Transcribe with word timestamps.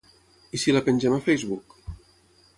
I 0.57 0.61
si 0.63 0.73
la 0.75 0.81
pengem 0.87 1.19
a 1.19 1.21
Facebook? 1.29 1.79